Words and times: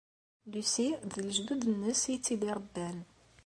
Lucy 0.51 0.87
d 1.11 1.13
lejdud-nnes 1.27 2.01
ay 2.09 2.17
tt-id-iṛebban. 2.17 2.97